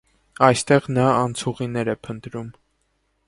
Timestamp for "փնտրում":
2.07-2.51